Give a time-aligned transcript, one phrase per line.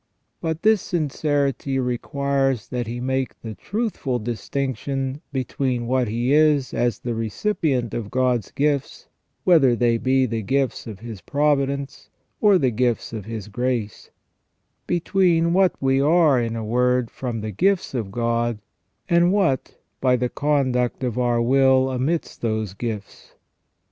[0.41, 6.97] But this sincerity requires that he make the truthful distinction between what he is as
[6.97, 9.09] the recipient of God's gifts,
[9.43, 12.09] whether they be the gifts of His providence
[12.39, 14.09] or the gifts of His grace;
[14.87, 18.57] between what we are, in a word, from the gifts of God,
[19.07, 23.35] and what by the conduct of our will amidst those gifts.